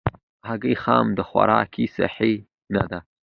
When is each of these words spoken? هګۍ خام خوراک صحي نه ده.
هګۍ 0.47 0.75
خام 0.83 1.07
خوراک 1.27 1.73
صحي 1.95 2.33
نه 2.73 2.83
ده. 2.89 2.99